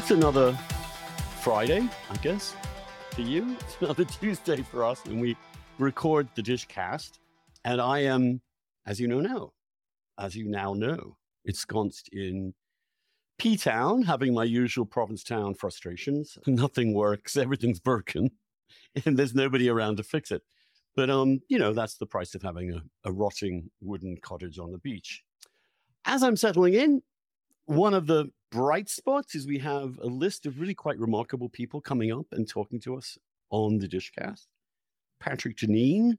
[0.00, 0.54] It's another
[1.42, 2.56] Friday, I guess,
[3.16, 3.54] to you.
[3.60, 5.36] It's another Tuesday for us, and we
[5.78, 7.18] record the Dishcast.
[7.66, 8.40] And I am,
[8.86, 9.52] as you know now,
[10.18, 12.54] as you now know, ensconced in
[13.36, 16.38] P Town, having my usual Provincetown frustrations.
[16.46, 18.30] Nothing works, everything's broken,
[19.04, 20.40] and there's nobody around to fix it.
[20.96, 24.72] But um, you know, that's the price of having a, a rotting wooden cottage on
[24.72, 25.22] the beach.
[26.06, 27.02] As I'm settling in,
[27.66, 31.80] one of the bright spots is we have a list of really quite remarkable people
[31.80, 33.18] coming up and talking to us
[33.50, 34.46] on the Dishcast.
[35.20, 36.18] Patrick Deneen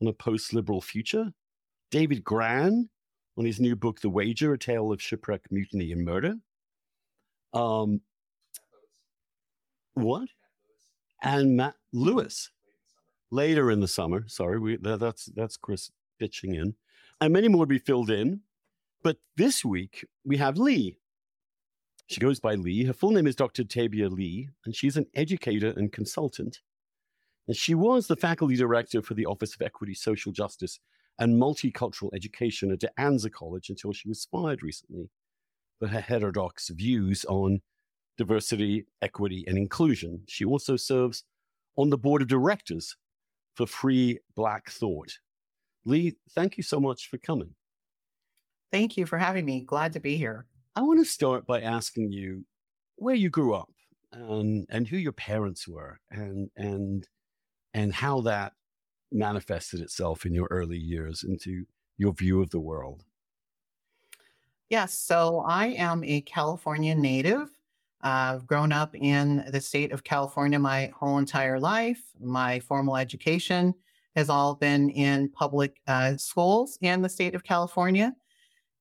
[0.00, 1.32] on a post-liberal future.
[1.90, 2.88] David Grann
[3.36, 6.34] on his new book, The Wager, A Tale of Shipwreck, Mutiny, and Murder.
[7.52, 8.02] Um,
[9.94, 10.28] what?
[11.22, 12.50] And Matt Lewis
[13.30, 14.24] later in the summer.
[14.26, 16.74] Sorry, we, that, that's that's Chris pitching in,
[17.20, 18.40] and many more to be filled in.
[19.02, 20.99] But this week we have Lee.
[22.10, 22.82] She goes by Lee.
[22.82, 23.62] Her full name is Dr.
[23.62, 26.58] Tabia Lee, and she's an educator and consultant.
[27.46, 30.80] And she was the faculty director for the Office of Equity, Social Justice,
[31.20, 35.08] and Multicultural Education at De Anza College until she was fired recently
[35.78, 37.60] for her heterodox views on
[38.18, 40.24] diversity, equity, and inclusion.
[40.26, 41.22] She also serves
[41.76, 42.96] on the board of directors
[43.54, 45.20] for Free Black Thought.
[45.84, 47.54] Lee, thank you so much for coming.
[48.72, 49.60] Thank you for having me.
[49.60, 50.46] Glad to be here.
[50.76, 52.44] I want to start by asking you
[52.96, 53.70] where you grew up
[54.12, 57.08] and, and who your parents were and, and,
[57.74, 58.52] and how that
[59.10, 61.64] manifested itself in your early years into
[61.98, 63.04] your view of the world.
[64.68, 67.50] Yes, so I am a California native.
[68.02, 72.00] I've grown up in the state of California my whole entire life.
[72.20, 73.74] My formal education
[74.14, 78.14] has all been in public uh, schools in the state of California.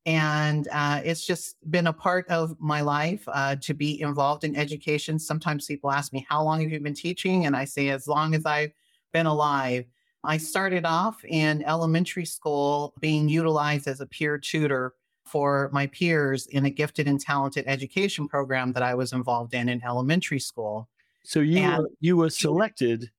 [0.06, 4.56] And uh, it's just been a part of my life uh, to be involved in
[4.56, 5.20] education.
[5.20, 7.46] Sometimes people ask me, How long have you been teaching?
[7.46, 8.72] And I say, As long as I've
[9.12, 9.86] been alive.
[10.24, 14.94] I started off in elementary school being utilized as a peer tutor
[15.26, 19.70] for my peers in a gifted and talented education program that I was involved in
[19.70, 20.90] in elementary school.
[21.24, 23.12] So you and, were, you were selected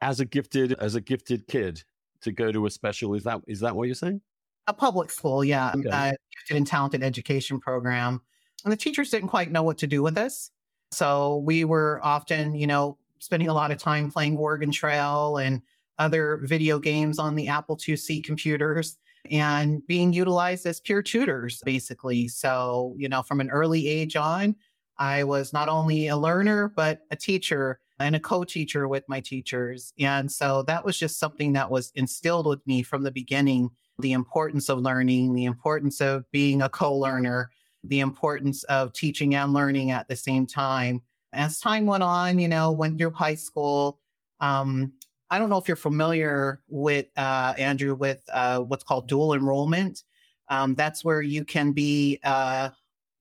[0.00, 1.82] as a gifted as a gifted kid
[2.20, 3.14] to go to a special.
[3.14, 4.20] Is that is that what you're saying?
[4.66, 5.88] A public school, yeah, okay.
[5.88, 8.20] uh, gifted and talented education program.
[8.64, 10.50] And the teachers didn't quite know what to do with us,
[10.92, 15.62] so we were often, you know, spending a lot of time playing Oregon Trail and
[15.98, 18.98] other video games on the Apple IIc computers
[19.30, 22.28] and being utilized as peer tutors, basically.
[22.28, 24.56] So, you know, from an early age on,
[24.98, 29.20] I was not only a learner, but a teacher and a co teacher with my
[29.20, 29.92] teachers.
[29.98, 34.12] And so that was just something that was instilled with me from the beginning the
[34.12, 37.50] importance of learning, the importance of being a co learner,
[37.84, 41.02] the importance of teaching and learning at the same time.
[41.32, 43.98] As time went on, you know, went through high school,
[44.40, 44.92] um,
[45.30, 50.04] I don't know if you're familiar with uh, Andrew with uh, what's called dual enrollment.
[50.48, 52.72] Um, that's where you can be a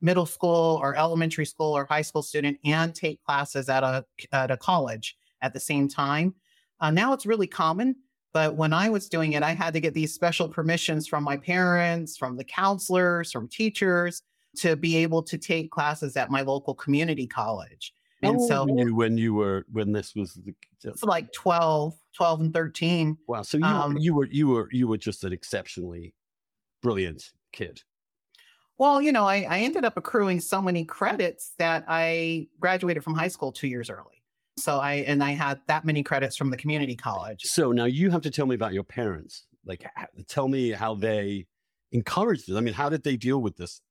[0.02, 4.52] middle school or elementary school or high school student and take classes at a at
[4.52, 6.36] a college at the same time.
[6.82, 7.96] Uh, now it's really common,
[8.34, 11.38] but when I was doing it, I had to get these special permissions from my
[11.38, 14.22] parents, from the counselors, from teachers
[14.58, 17.94] to be able to take classes at my local community college.
[18.24, 20.54] And so you when you were when this was the
[20.84, 23.18] it's like 12, 12 and 13.
[23.28, 23.42] Wow.
[23.42, 26.14] So you um, you were you were you were just an exceptionally
[26.82, 27.82] brilliant kid.
[28.78, 33.14] Well, you know, I, I ended up accruing so many credits that I graduated from
[33.14, 34.21] high school two years early.
[34.64, 37.44] So I and I had that many credits from the community college.
[37.44, 39.46] So now you have to tell me about your parents.
[39.66, 39.86] Like,
[40.28, 41.46] tell me how they
[41.92, 42.56] encouraged this.
[42.56, 43.82] I mean, how did they deal with this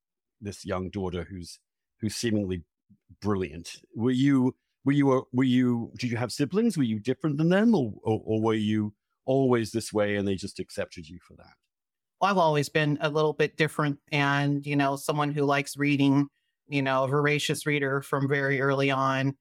[0.40, 1.58] this young daughter who's
[2.00, 2.64] who's seemingly
[3.20, 3.76] brilliant.
[3.94, 6.76] Were you were you were you did you have siblings?
[6.76, 8.94] Were you different than them, or, or, or were you
[9.26, 11.54] always this way and they just accepted you for that?
[12.20, 16.28] Well, I've always been a little bit different, and you know, someone who likes reading.
[16.68, 19.36] You know, a voracious reader from very early on,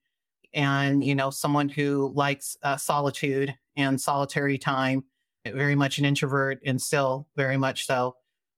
[0.54, 5.04] and you know, someone who likes uh, solitude and solitary time.
[5.46, 8.16] Very much an introvert, and still very much so.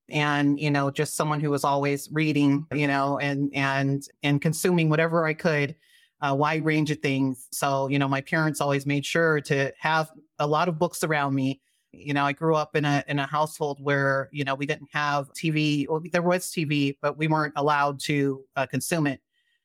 [0.09, 4.91] And you know just someone who was always reading you know and and and consuming
[4.91, 5.77] whatever i could
[6.23, 7.49] a wide range of things.
[7.50, 11.35] So you know my parents always made sure to have a lot of books around
[11.35, 11.61] me.
[11.93, 14.88] You know i grew up in a in a household where you know we didn't
[14.93, 19.21] have tv well, there was tv but we weren't allowed to uh, consume it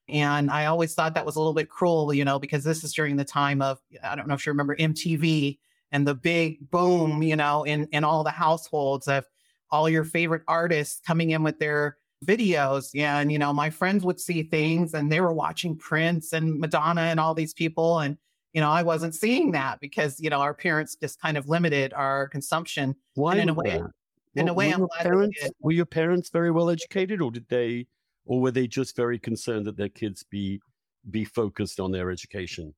[0.09, 2.93] and i always thought that was a little bit cruel you know because this is
[2.93, 5.57] during the time of i don't know if you remember mtv
[5.91, 9.25] and the big boom you know in in all the households of
[9.69, 12.97] all your favorite artists coming in with their videos.
[12.99, 17.01] And, you know, my friends would see things and they were watching Prince and Madonna
[17.01, 17.99] and all these people.
[17.99, 18.17] And,
[18.53, 21.93] you know, I wasn't seeing that because, you know, our parents just kind of limited
[21.93, 22.95] our consumption.
[23.15, 23.91] Why and in a way, that?
[24.35, 27.21] in a way, were I'm your glad they parents, were your parents very well educated,
[27.21, 27.87] or did they,
[28.27, 30.61] or were they just very concerned that their kids be
[31.09, 32.73] be focused on their education?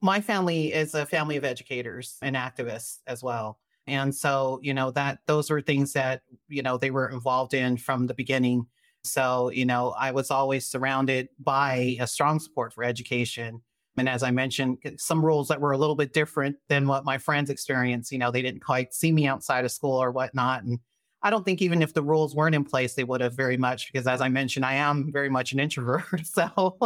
[0.00, 3.58] my family is a family of educators and activists as well.
[3.86, 7.76] And so, you know, that those were things that, you know, they were involved in
[7.76, 8.66] from the beginning.
[9.02, 13.60] So, you know, I was always surrounded by a strong support for education.
[13.96, 17.18] And as I mentioned, some rules that were a little bit different than what my
[17.18, 18.12] friends experienced.
[18.12, 20.62] You know, they didn't quite see me outside of school or whatnot.
[20.62, 20.78] And
[21.22, 23.92] I don't think even if the rules weren't in place, they would have very much
[23.92, 26.04] because, as I mentioned, I am very much an introvert.
[26.24, 26.76] So,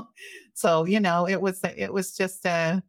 [0.55, 2.83] so you know, it was it was just a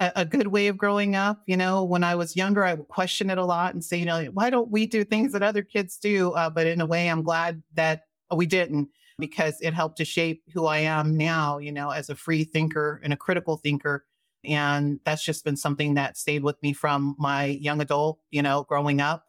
[0.00, 1.42] a, good way of growing up.
[1.46, 4.06] You know, when I was younger, I would question it a lot and say, you
[4.06, 6.32] know, why don't we do things that other kids do?
[6.32, 8.04] Uh, but in a way, I'm glad that
[8.34, 8.88] we didn't
[9.18, 11.58] because it helped to shape who I am now.
[11.58, 14.06] You know, as a free thinker and a critical thinker.
[14.42, 18.64] And that's just been something that stayed with me from my young adult, you know,
[18.64, 19.26] growing up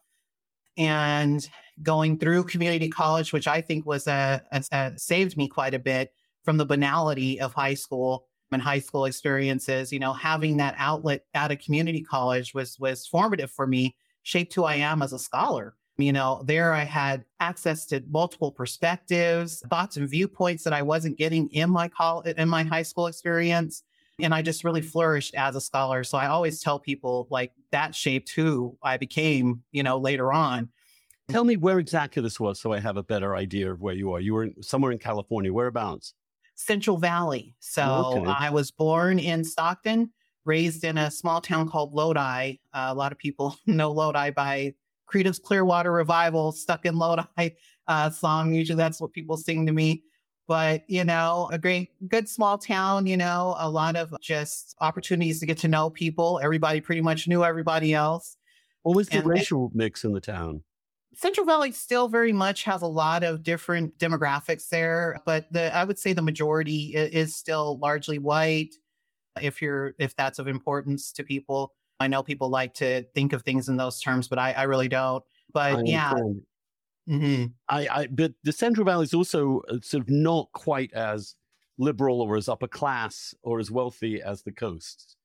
[0.76, 1.46] and
[1.82, 5.78] going through community college, which I think was a, a, a saved me quite a
[5.78, 6.12] bit
[6.44, 9.92] from the banality of high school and high school experiences.
[9.92, 14.54] You know, having that outlet at a community college was was formative for me, shaped
[14.54, 15.74] who I am as a scholar.
[15.98, 21.18] You know, there I had access to multiple perspectives, thoughts and viewpoints that I wasn't
[21.18, 23.82] getting in my college in my high school experience.
[24.18, 26.04] And I just really flourished as a scholar.
[26.04, 30.68] So I always tell people like that shaped who I became, you know, later on.
[31.28, 34.12] Tell me where exactly this was, so I have a better idea of where you
[34.12, 34.20] are.
[34.20, 35.52] You were in, somewhere in California.
[35.52, 36.14] Whereabouts?
[36.54, 37.54] Central Valley.
[37.60, 38.30] So Okay.
[38.30, 40.10] I was born in Stockton,
[40.44, 42.56] raised in a small town called Lodi.
[42.74, 44.74] Uh, a lot of people know Lodi by
[45.12, 47.22] Creedence Clearwater Revival, Stuck in Lodi
[47.86, 48.52] uh, song.
[48.54, 50.02] Usually that's what people sing to me.
[50.48, 55.38] But, you know, a great, good small town, you know, a lot of just opportunities
[55.40, 56.40] to get to know people.
[56.42, 58.36] Everybody pretty much knew everybody else.
[58.82, 60.62] What was the And- racial mix in the town?
[61.14, 65.84] Central Valley still very much has a lot of different demographics there, but the I
[65.84, 68.74] would say the majority is still largely white.
[69.40, 73.42] If you're if that's of importance to people, I know people like to think of
[73.42, 75.22] things in those terms, but I, I really don't.
[75.52, 76.14] But I yeah,
[77.08, 77.52] mhm.
[77.68, 81.34] I, I, but the Central Valley is also uh, sort of not quite as
[81.78, 85.16] liberal or as upper class or as wealthy as the coast,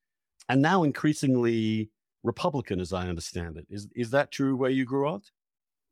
[0.50, 1.90] and now increasingly
[2.24, 3.66] Republican, as I understand it.
[3.70, 5.24] Is is that true where you grew up?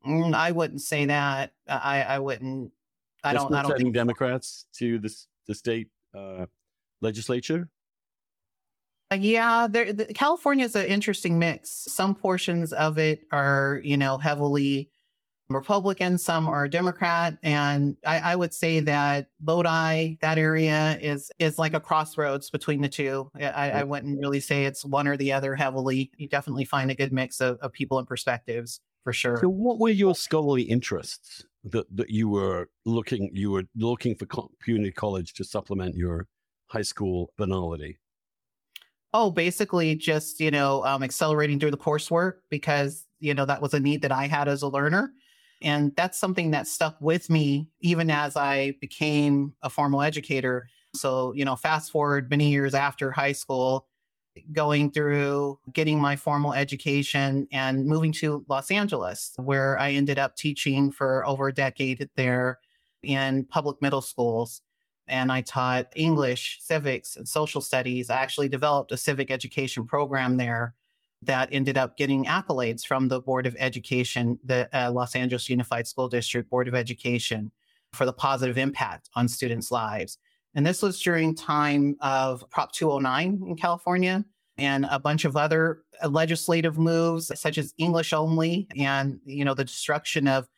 [0.06, 1.52] Mm, I wouldn't say that.
[1.68, 2.72] I I wouldn't.
[3.24, 3.52] I don't.
[3.52, 5.14] I don't think Democrats to the
[5.46, 6.46] the state uh,
[7.00, 7.68] legislature.
[9.10, 11.70] Uh, Yeah, there, the, California is an interesting mix.
[11.70, 14.90] Some portions of it are, you know, heavily
[15.48, 21.56] Republican, some are Democrat, and I, I would say that Lodi, that area, is is
[21.56, 23.30] like a crossroads between the two.
[23.36, 26.10] I, I I wouldn't really say it's one or the other heavily.
[26.16, 29.36] You definitely find a good mix of, of people and perspectives for sure.
[29.36, 34.26] So, what were your scholarly interests that, that you were looking you were looking for
[34.60, 36.26] community college to supplement your
[36.66, 37.98] high school banality?
[39.14, 43.74] Oh, basically just, you know, um, accelerating through the coursework because, you know, that was
[43.74, 45.12] a need that I had as a learner.
[45.62, 50.68] And that's something that stuck with me even as I became a formal educator.
[50.96, 53.86] So, you know, fast forward many years after high school,
[54.52, 60.36] going through getting my formal education and moving to Los Angeles, where I ended up
[60.36, 62.58] teaching for over a decade there
[63.02, 64.62] in public middle schools
[65.08, 68.10] and I taught English, civics, and social studies.
[68.10, 70.74] I actually developed a civic education program there
[71.22, 75.86] that ended up getting accolades from the Board of Education, the uh, Los Angeles Unified
[75.86, 77.50] School District Board of Education,
[77.92, 80.18] for the positive impact on students' lives.
[80.56, 84.24] And this was during time of Prop 209 in California
[84.56, 89.64] and a bunch of other legislative moves such as English only and you know the
[89.64, 90.48] destruction of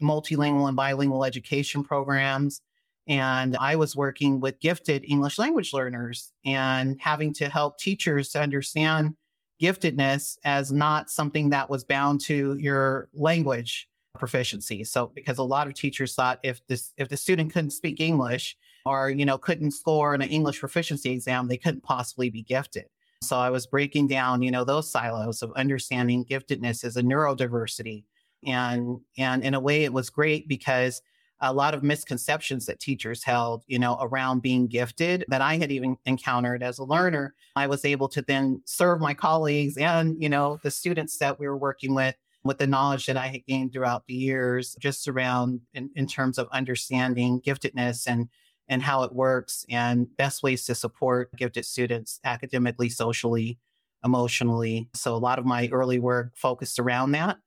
[0.00, 2.60] multilingual and bilingual education programs
[3.08, 8.42] and I was working with gifted English language learners and having to help teachers to
[8.42, 9.14] understand
[9.62, 14.82] giftedness as not something that was bound to your language proficiency.
[14.84, 18.56] So because a lot of teachers thought if this if the student couldn't speak English
[18.86, 22.86] or you know couldn't score in an English proficiency exam, they couldn't possibly be gifted.
[23.22, 28.04] So I was breaking down, you know, those silos of understanding giftedness as a neurodiversity.
[28.46, 31.02] And and in a way it was great because
[31.40, 35.70] a lot of misconceptions that teachers held, you know, around being gifted that I had
[35.70, 37.34] even encountered as a learner.
[37.56, 41.46] I was able to then serve my colleagues and, you know, the students that we
[41.46, 45.60] were working with with the knowledge that I had gained throughout the years, just around
[45.74, 48.28] in, in terms of understanding giftedness and
[48.68, 53.58] and how it works and best ways to support gifted students academically, socially,
[54.04, 54.88] emotionally.
[54.94, 57.38] So a lot of my early work focused around that.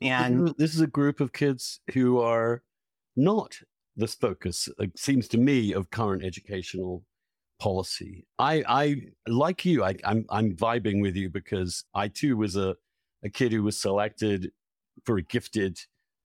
[0.00, 2.62] And this is a group of kids who are
[3.16, 3.58] not
[3.96, 7.04] the focus, it seems to me, of current educational
[7.60, 8.26] policy.
[8.38, 8.96] I, I
[9.28, 12.74] like you, I, I'm, I'm vibing with you because I too was a,
[13.22, 14.50] a kid who was selected
[15.04, 15.78] for a gifted,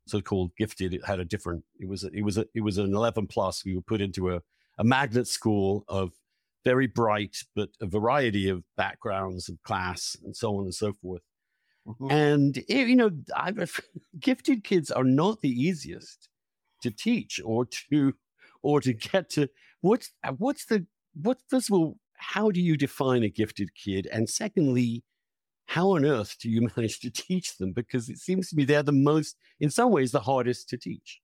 [0.08, 0.94] so-called gifted.
[0.94, 1.64] It had a different.
[1.80, 3.64] It was a, it was a, it was an 11 plus.
[3.66, 4.42] We were put into a,
[4.78, 6.12] a magnet school of
[6.64, 11.22] very bright, but a variety of backgrounds of class and so on and so forth.
[11.88, 12.12] Mm-hmm.
[12.12, 13.80] And eh, you know, I've,
[14.20, 16.28] gifted kids are not the easiest
[16.82, 18.14] to teach or to
[18.62, 19.50] or to get to.
[19.82, 21.38] What's what's the what?
[21.50, 24.08] First of all, how do you define a gifted kid?
[24.12, 25.04] And secondly,
[25.68, 27.72] how on earth do you manage to teach them?
[27.72, 31.22] Because it seems to me they're the most, in some ways, the hardest to teach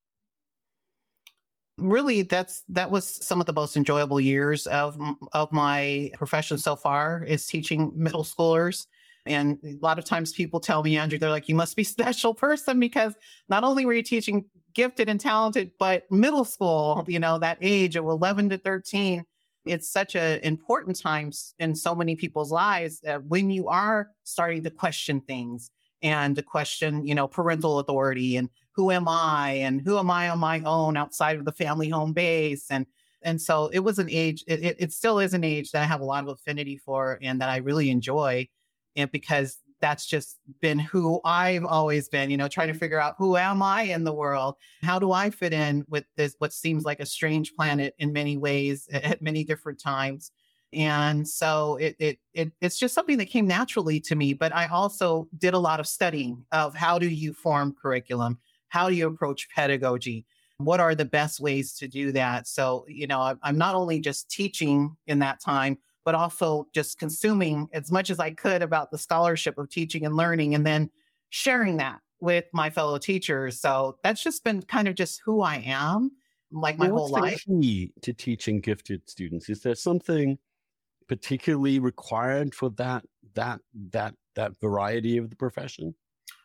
[1.77, 4.97] really that's that was some of the most enjoyable years of
[5.31, 8.85] of my profession so far is teaching middle schoolers
[9.25, 12.33] and a lot of times people tell me andrew they're like you must be special
[12.33, 13.15] person because
[13.49, 14.45] not only were you teaching
[14.75, 19.25] gifted and talented but middle school you know that age of 11 to 13
[19.65, 24.63] it's such an important time in so many people's lives that when you are starting
[24.63, 29.81] to question things and to question you know parental authority and who am I and
[29.81, 32.85] who am I on my own outside of the family home base and
[33.21, 36.01] and so it was an age it, it still is an age that I have
[36.01, 38.47] a lot of affinity for and that I really enjoy
[38.95, 43.15] and because that's just been who I've always been, you know, trying to figure out
[43.17, 44.55] who am I in the world?
[44.81, 48.37] How do I fit in with this, what seems like a strange planet in many
[48.37, 50.31] ways at many different times?
[50.71, 54.33] And so it, it, it, it's just something that came naturally to me.
[54.33, 58.39] But I also did a lot of studying of how do you form curriculum?
[58.69, 60.25] How do you approach pedagogy?
[60.59, 62.47] What are the best ways to do that?
[62.47, 67.67] So, you know, I'm not only just teaching in that time, but also just consuming
[67.73, 70.89] as much as I could about the scholarship of teaching and learning and then
[71.29, 73.59] sharing that with my fellow teachers.
[73.59, 76.11] So that's just been kind of just who I am,
[76.51, 77.43] like my well, whole life.
[77.45, 79.49] Key to teaching gifted students?
[79.49, 80.37] Is there something
[81.07, 83.03] particularly required for that
[83.35, 83.59] that
[83.91, 85.95] that that variety of the profession?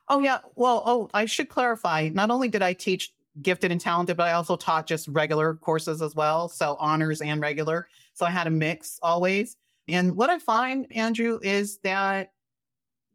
[0.09, 0.39] Oh, yeah.
[0.55, 2.09] Well, oh, I should clarify.
[2.13, 3.13] Not only did I teach
[3.43, 6.49] gifted and talented, but I also taught just regular courses as well.
[6.49, 7.89] So honors and regular.
[8.19, 9.57] So I had a mix always.
[9.87, 12.33] And what I find, Andrew, is that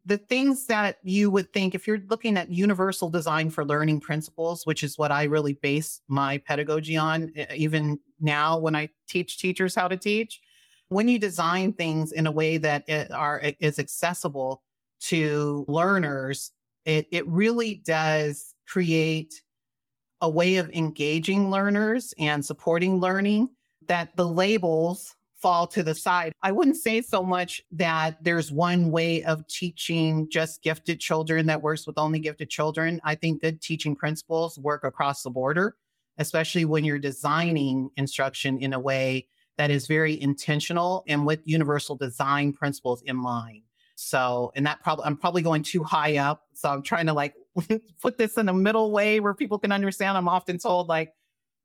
[0.06, 4.66] the things that you would think, if you're looking at universal design for learning principles,
[4.66, 9.74] which is what I really base my pedagogy on, even now when I teach teachers
[9.74, 10.40] how to teach,
[10.88, 14.62] when you design things in a way that are is accessible
[15.00, 16.52] to learners
[16.84, 19.42] it, it really does create
[20.20, 23.48] a way of engaging learners and supporting learning
[23.88, 25.14] that the labels
[25.44, 26.32] fall to the side.
[26.42, 31.60] I wouldn't say so much that there's one way of teaching just gifted children that
[31.60, 32.98] works with only gifted children.
[33.04, 35.76] I think good teaching principles work across the border,
[36.16, 39.26] especially when you're designing instruction in a way
[39.58, 43.64] that is very intentional and with universal design principles in mind.
[43.96, 46.44] So, and that probably, I'm probably going too high up.
[46.54, 47.34] So I'm trying to like
[48.00, 50.16] put this in a middle way where people can understand.
[50.16, 51.12] I'm often told like,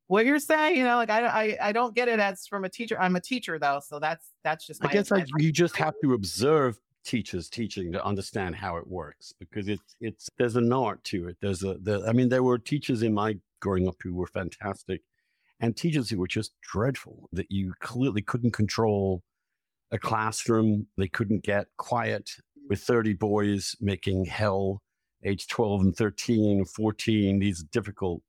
[0.10, 2.70] what you're saying, you know, like I, I, I don't get it as from a
[2.70, 3.00] teacher.
[3.00, 3.80] I'm a teacher though.
[3.86, 8.04] So that's, that's just, I guess I, you just have to observe teachers teaching to
[8.04, 11.38] understand how it works because it's, it's, there's an art to it.
[11.42, 15.01] There's a, there, I mean, there were teachers in my growing up who were fantastic
[15.60, 19.22] and teachers who were just dreadful that you clearly couldn't control
[19.92, 20.88] a classroom.
[20.98, 22.32] They couldn't get quiet
[22.68, 24.82] with 30 boys making hell
[25.24, 28.24] age 12 and 13, 14, these difficult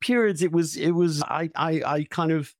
[0.00, 0.42] periods.
[0.42, 2.54] It was, it was, I, I, I kind of,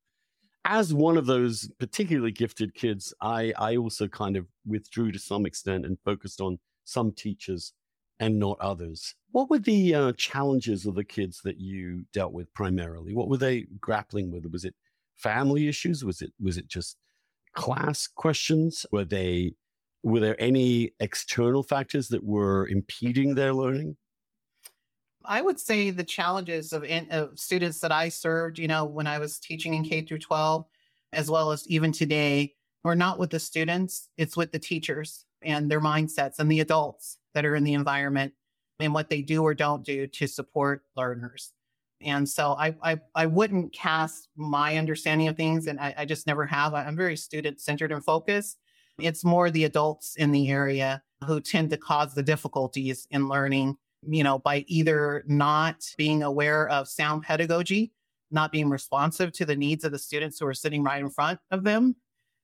[0.65, 5.47] as one of those particularly gifted kids, I, I also kind of withdrew to some
[5.47, 7.73] extent and focused on some teachers
[8.21, 9.15] and not others.
[9.31, 13.15] What were the uh, challenges of the kids that you dealt with primarily?
[13.15, 14.47] What were they grappling with?
[14.51, 14.75] Was it
[15.17, 16.05] family issues?
[16.05, 16.97] Was it was it just
[17.55, 18.87] class questions?
[18.91, 19.53] Were they
[20.03, 23.97] were there any external factors that were impeding their learning?
[25.29, 29.19] I would say the challenges of, of, students that I served, you know, when I
[29.19, 30.65] was teaching in K through 12,
[31.13, 35.71] as well as even today, are not with the students, it's with the teachers and
[35.71, 38.33] their mindsets and the adults that are in the environment
[38.81, 41.53] and what they do or don't do to support learners.
[42.01, 46.27] And so I, I, I wouldn't cast my understanding of things, and I, I just
[46.27, 46.73] never have.
[46.73, 48.57] I'm very student centered and focused.
[48.99, 53.77] It's more the adults in the area who tend to cause the difficulties in learning
[54.07, 57.93] you know, by either not being aware of sound pedagogy,
[58.31, 61.41] not being responsive to the needs of the students who are sitting right in front
[61.51, 61.97] of them,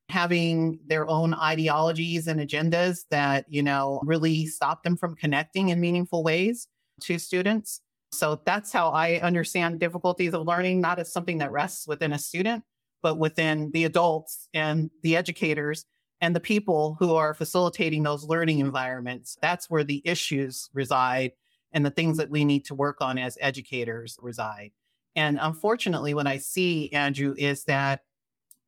[0.09, 5.81] having their own ideologies and agendas that, you know, really stop them from connecting in
[5.81, 6.69] meaningful ways
[7.03, 7.81] to students.
[8.13, 12.19] So that's how I understand difficulties of learning, not as something that rests within a
[12.19, 12.63] student,
[13.03, 15.85] but within the adults and the educators
[16.21, 19.37] and the people who are facilitating those learning environments.
[19.43, 21.33] That's where the issues reside
[21.75, 24.71] and the things that we need to work on as educators reside.
[25.17, 28.05] And unfortunately, what I see, Andrew, is that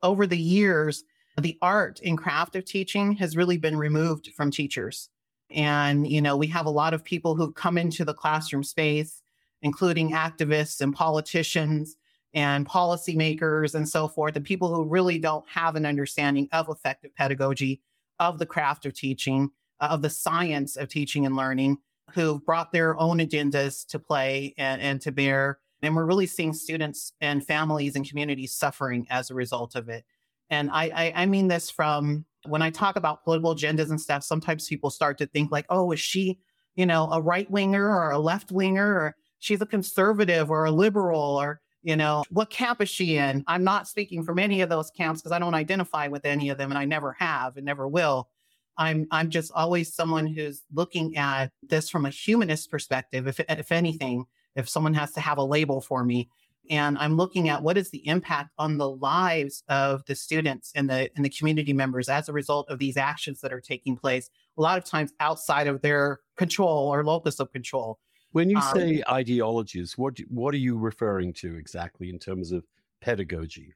[0.02, 1.04] over the years,
[1.40, 5.08] the art and craft of teaching has really been removed from teachers.
[5.50, 9.22] And, you know, we have a lot of people who've come into the classroom space,
[9.62, 11.96] including activists and politicians
[12.34, 17.14] and policymakers and so forth, and people who really don't have an understanding of effective
[17.14, 17.80] pedagogy,
[18.18, 21.78] of the craft of teaching, uh, of the science of teaching and learning,
[22.12, 25.58] who've brought their own agendas to play and, and to bear.
[25.82, 30.04] And we're really seeing students and families and communities suffering as a result of it.
[30.50, 34.22] And I, I, I mean this from when I talk about political agendas and stuff,
[34.22, 36.38] sometimes people start to think like, oh, is she,
[36.76, 40.70] you know, a right winger or a left winger or she's a conservative or a
[40.70, 43.44] liberal or, you know, what camp is she in?
[43.46, 46.58] I'm not speaking from any of those camps because I don't identify with any of
[46.58, 48.28] them and I never have and never will.
[48.78, 53.26] I'm I'm just always someone who's looking at this from a humanist perspective.
[53.26, 56.28] If if anything, if someone has to have a label for me,
[56.70, 60.88] and I'm looking at what is the impact on the lives of the students and
[60.88, 64.30] the and the community members as a result of these actions that are taking place.
[64.58, 67.98] A lot of times outside of their control or locus of control.
[68.32, 72.64] When you um, say ideologies, what what are you referring to exactly in terms of
[73.00, 73.74] pedagogy?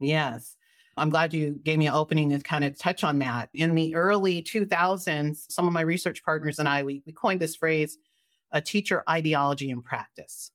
[0.00, 0.56] Yes.
[0.98, 3.48] I'm glad you gave me an opening to kind of touch on that.
[3.54, 7.56] In the early 2000s, some of my research partners and I, we, we coined this
[7.56, 7.98] phrase,
[8.52, 10.50] a teacher ideology in practice.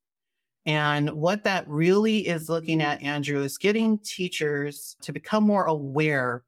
[0.66, 6.44] And what that really is looking at, Andrew, is getting teachers to become more aware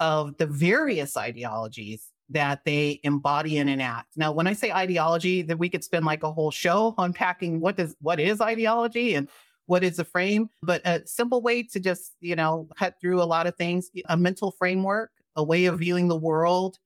[0.00, 4.16] of the various ideologies that they embody and enact.
[4.16, 7.76] Now, when I say ideology, that we could spend like a whole show unpacking what
[7.76, 9.28] does what is ideology and
[9.66, 13.24] what is a frame, but a simple way to just, you know, cut through a
[13.24, 16.78] lot of things, a mental framework, a way of viewing the world,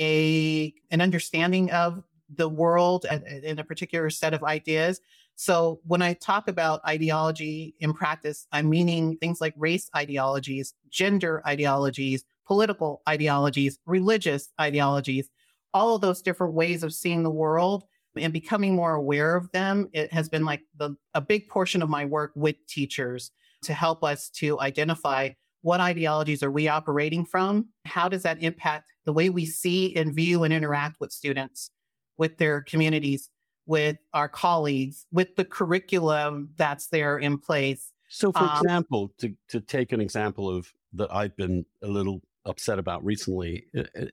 [0.00, 2.02] a an understanding of
[2.34, 3.06] the world
[3.42, 5.00] in a particular set of ideas.
[5.36, 11.42] So when I talk about ideology in practice, I'm meaning things like race ideologies, gender
[11.46, 15.28] ideologies, political ideologies, religious ideologies,
[15.72, 17.84] all of those different ways of seeing the world
[18.16, 19.88] and becoming more aware of them.
[19.92, 23.30] It has been like the, a big portion of my work with teachers
[23.62, 25.30] to help us to identify
[25.62, 27.68] what ideologies are we operating from?
[27.86, 31.70] How does that impact the way we see and view and interact with students,
[32.18, 33.30] with their communities,
[33.66, 37.92] with our colleagues, with the curriculum that's there in place.
[38.08, 42.20] So, for um, example, to, to take an example of that I've been a little
[42.44, 44.04] upset about recently, uh, uh,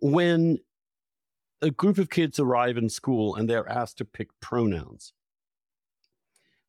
[0.00, 0.58] when
[1.62, 5.12] a group of kids arrive in school and they're asked to pick pronouns,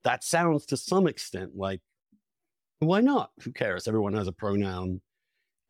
[0.04, 1.82] that sounds to some extent like,
[2.80, 3.32] why not?
[3.42, 3.88] Who cares?
[3.88, 5.02] Everyone has a pronoun.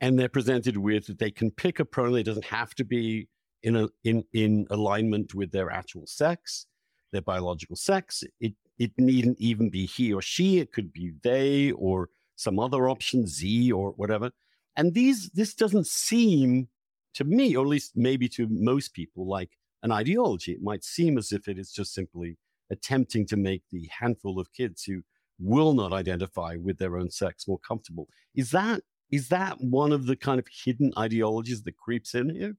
[0.02, 2.20] And they're presented with, that they can pick a pronoun.
[2.20, 3.30] It doesn't have to be
[3.64, 6.68] in a in in alignment with their actual sex,
[7.12, 8.24] their biological sex.
[8.40, 10.60] It it needn't even be he or she.
[10.60, 14.32] It could be they or some other option, Z or whatever.
[14.76, 16.68] And these this doesn't seem
[17.16, 20.52] to me, or at least maybe to most people, like an ideology.
[20.52, 22.38] It might seem as if it is just simply
[22.72, 25.02] attempting to make the handful of kids who
[25.40, 28.08] will not identify with their own sex more comfortable.
[28.36, 32.56] Is that is that one of the kind of hidden ideologies that creeps in here?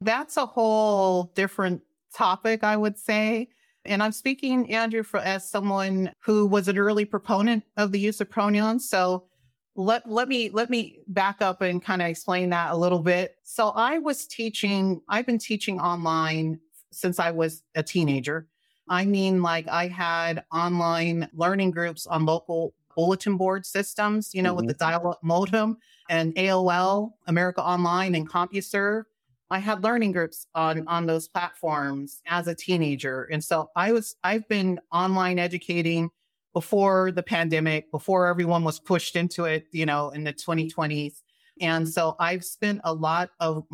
[0.00, 1.82] That's a whole different
[2.12, 3.48] topic, I would say.
[3.84, 8.20] And I'm speaking, Andrew, for, as someone who was an early proponent of the use
[8.20, 8.88] of pronouns.
[8.88, 9.28] So
[9.76, 13.36] let let me let me back up and kind of explain that a little bit.
[13.44, 15.00] So I was teaching.
[15.08, 16.58] I've been teaching online
[16.90, 18.48] since I was a teenager.
[18.88, 24.50] I mean, like I had online learning groups on local bulletin board systems, you know,
[24.50, 24.66] mm-hmm.
[24.66, 25.76] with the dial-up modem
[26.08, 29.04] and AOL, America Online, and CompuServe.
[29.50, 33.24] I had learning groups on on those platforms as a teenager.
[33.24, 36.10] And so I was I've been online educating
[36.56, 41.20] before the pandemic, before everyone was pushed into it, you know, in the 2020s.
[41.60, 43.66] And so I've spent a lot of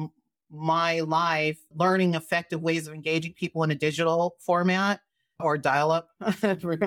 [0.51, 4.99] my life learning effective ways of engaging people in a digital format
[5.38, 6.09] or dial up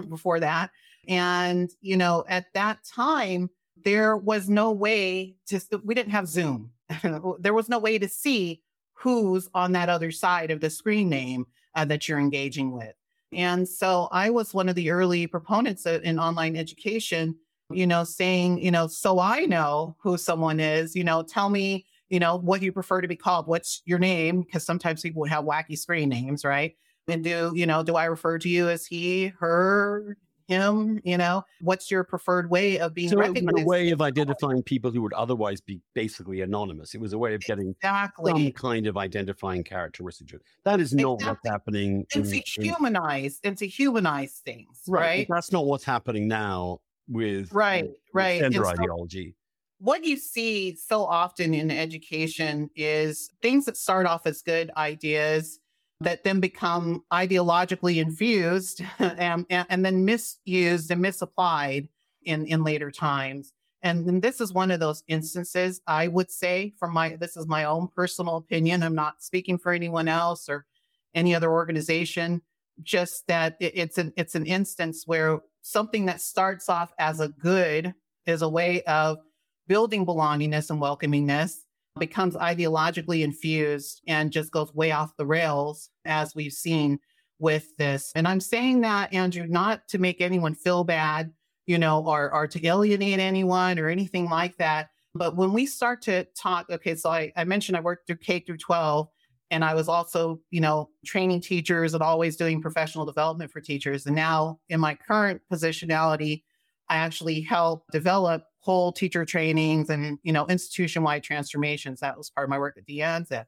[0.09, 0.69] before that.
[1.07, 3.49] And, you know, at that time,
[3.85, 6.71] there was no way to, we didn't have Zoom.
[7.39, 8.61] there was no way to see
[8.95, 12.95] who's on that other side of the screen name uh, that you're engaging with.
[13.35, 17.35] And so I was one of the early proponents in online education,
[17.69, 21.85] you know, saying, you know, so I know who someone is, you know, tell me,
[22.09, 23.47] you know, what you prefer to be called.
[23.47, 24.41] What's your name?
[24.41, 26.75] Because sometimes people have wacky screen names, right?
[27.07, 30.99] And do, you know, do I refer to you as he, her, him?
[31.03, 33.47] You know, what's your preferred way of being so recognized?
[33.47, 36.93] It was a way of identifying people who would otherwise be basically anonymous.
[36.93, 38.31] It was a way of getting exactly.
[38.31, 40.41] some kind of identifying characteristic.
[40.63, 41.29] That is not exactly.
[41.29, 42.05] what's happening.
[42.13, 45.01] And to humanize and to humanize things, right?
[45.01, 45.27] right?
[45.29, 49.35] That's not what's happening now with right, right, gender so, ideology.
[49.79, 55.59] What you see so often in education is things that start off as good ideas
[56.01, 61.87] that then become ideologically infused and, and then misused and misapplied
[62.23, 63.53] in, in later times.
[63.81, 67.45] And, and this is one of those instances, I would say, from my this is
[67.45, 68.81] my own personal opinion.
[68.81, 70.65] I'm not speaking for anyone else or
[71.13, 72.41] any other organization.
[72.81, 77.29] Just that it, it's an it's an instance where something that starts off as a
[77.29, 77.93] good
[78.25, 79.19] is a way of
[79.67, 81.57] building belongingness and welcomingness
[81.99, 86.99] becomes ideologically infused and just goes way off the rails, as we've seen
[87.39, 88.11] with this.
[88.15, 91.31] And I'm saying that, Andrew, not to make anyone feel bad,
[91.65, 94.89] you know, or, or to alienate anyone or anything like that.
[95.13, 98.39] But when we start to talk, okay, so I, I mentioned I worked through K
[98.39, 99.07] through 12,
[99.51, 104.05] and I was also, you know, training teachers and always doing professional development for teachers.
[104.05, 106.43] And now in my current positionality,
[106.89, 111.99] I actually help develop whole teacher trainings and, you know, institution-wide transformations.
[111.99, 113.45] That was part of my work at De Anza.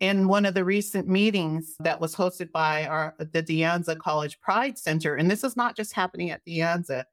[0.00, 4.38] In one of the recent meetings that was hosted by our the De Anza College
[4.40, 7.04] Pride Center, and this is not just happening at De Anza,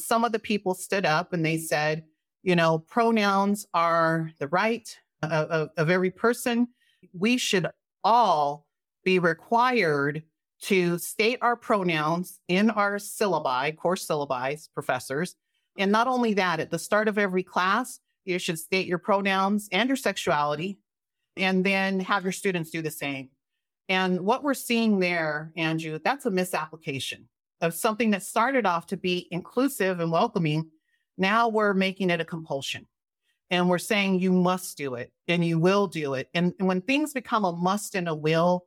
[0.00, 2.04] some of the people stood up and they said,
[2.42, 6.66] you know, pronouns are the right of, of, of every person.
[7.12, 7.68] We should
[8.02, 8.66] all
[9.04, 10.24] be required
[10.64, 15.36] to state our pronouns in our syllabi, course syllabi, professors,
[15.78, 19.68] and not only that, at the start of every class, you should state your pronouns
[19.72, 20.78] and your sexuality,
[21.36, 23.28] and then have your students do the same.
[23.88, 27.28] And what we're seeing there, Andrew, that's a misapplication
[27.60, 30.70] of something that started off to be inclusive and welcoming.
[31.18, 32.86] Now we're making it a compulsion.
[33.50, 36.28] And we're saying you must do it and you will do it.
[36.32, 38.64] And, when things become a must and a will,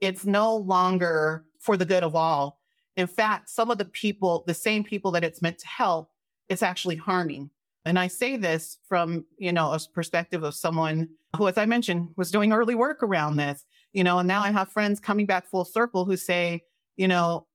[0.00, 2.60] it's no longer for the good of all.
[2.96, 6.10] In fact, some of the people, the same people that it's meant to help,
[6.48, 7.50] it's actually harming.
[7.84, 12.08] And I say this from, you know, a perspective of someone who, as I mentioned,
[12.16, 15.46] was doing early work around this, you know, and now I have friends coming back
[15.46, 16.62] full circle who say,
[16.96, 17.46] you know,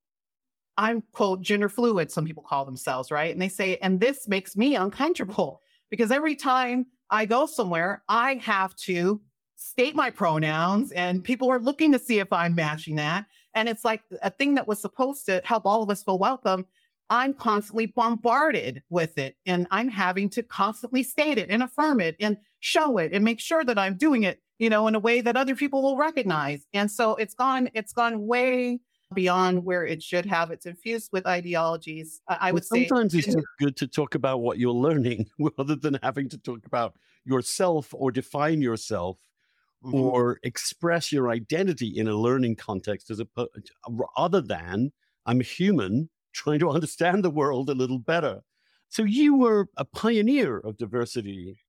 [0.77, 3.31] I'm quote gender fluid, some people call themselves, right?
[3.31, 8.35] And they say, and this makes me uncomfortable because every time I go somewhere, I
[8.35, 9.19] have to
[9.59, 13.25] state my pronouns and people are looking to see if I'm matching that.
[13.55, 16.65] And it's like a thing that was supposed to help all of us feel welcome
[17.09, 22.15] I'm constantly bombarded with it and I'm having to constantly state it and affirm it
[22.19, 25.21] and show it and make sure that I'm doing it, you know, in a way
[25.21, 26.65] that other people will recognize.
[26.73, 28.79] And so it's gone, it's gone way
[29.15, 30.51] beyond where it should have.
[30.51, 32.21] It's infused with ideologies.
[32.27, 35.25] I, would say sometimes it's good to talk about what you're learning
[35.57, 36.93] rather than having to talk about
[37.25, 39.17] yourself or define yourself
[39.83, 39.95] mm-hmm.
[39.95, 43.27] or express your identity in a learning context as a
[44.15, 44.91] other than
[45.25, 48.41] I'm human trying to understand the world a little better.
[48.89, 51.59] So you were a pioneer of diversity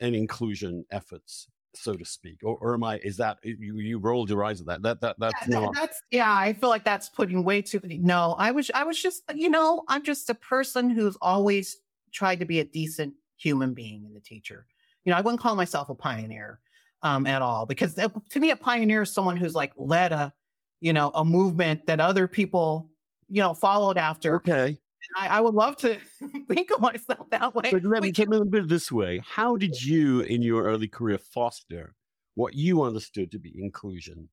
[0.00, 2.98] and inclusion efforts, so to speak, or, or am I?
[2.98, 3.76] Is that you?
[3.76, 4.82] You rolled your eyes at that?
[4.82, 5.74] That that that's yeah, not.
[5.74, 6.32] That's yeah.
[6.32, 7.98] I feel like that's putting way too many.
[7.98, 11.76] No, I was I was just you know I'm just a person who's always
[12.12, 14.66] tried to be a decent human being and a teacher.
[15.04, 16.60] You know, I wouldn't call myself a pioneer
[17.04, 20.32] um, at all because to me, a pioneer is someone who's like led a
[20.80, 22.90] you know a movement that other people
[23.28, 24.36] you know, followed after.
[24.36, 24.78] Okay.
[25.16, 25.98] I, I, would love to
[26.48, 27.70] think of myself that way.
[27.70, 29.20] But let me take a little bit this way.
[29.24, 31.94] How did you, in your early career, foster
[32.36, 34.28] what you understood to be inclusion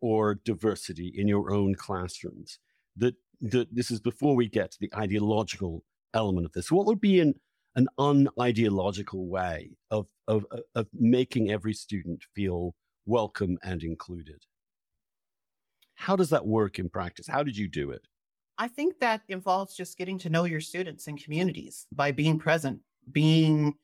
[0.00, 2.58] or diversity in your own classrooms?
[2.96, 6.70] That, that this is before we get to the ideological element of this.
[6.70, 7.34] What would be an
[7.76, 12.74] an unideological way of, of, of making every student feel
[13.06, 14.44] welcome and included?
[15.94, 17.26] How does that work in practice?
[17.28, 18.06] How did you do it?
[18.58, 22.80] I think that involves just getting to know your students and communities by being present,
[23.10, 23.74] being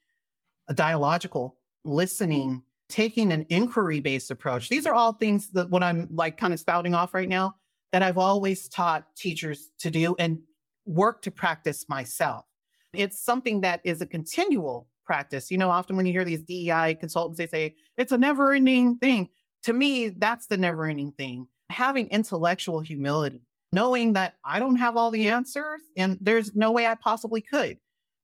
[0.74, 4.68] dialogical, listening, taking an inquiry based approach.
[4.68, 7.56] These are all things that what I'm like kind of spouting off right now
[7.92, 10.38] that I've always taught teachers to do and
[10.84, 12.44] work to practice myself.
[12.92, 15.50] It's something that is a continual practice.
[15.50, 18.96] You know, often when you hear these DEI consultants, they say it's a never ending
[18.98, 19.28] thing.
[19.64, 21.46] To me, that's the never ending thing.
[21.70, 26.86] Having intellectual humility, knowing that I don't have all the answers and there's no way
[26.86, 27.78] I possibly could.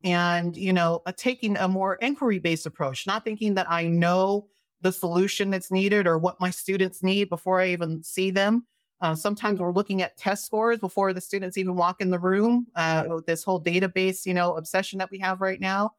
[0.05, 4.49] And, you know, uh, taking a more inquiry based approach, not thinking that I know
[4.81, 8.67] the solution that's needed or what my students need before I even see them.
[9.03, 12.69] Uh, sometimes we're looking at test scores before the students even walk in the room.
[12.77, 15.91] Uh, this whole database, you know, obsession that we have right now,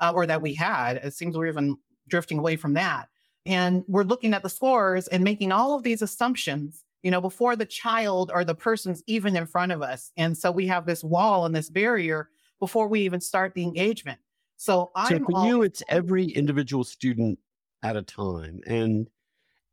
[0.00, 1.76] uh, or that we had, it seems we're even
[2.08, 3.08] drifting away from that.
[3.44, 7.56] And we're looking at the scores and making all of these assumptions, you know, before
[7.56, 10.10] the child or the person's even in front of us.
[10.16, 14.18] And so we have this wall and this barrier before we even start the engagement.
[14.56, 17.38] So, so for all- you, it's every individual student
[17.82, 19.08] at a time and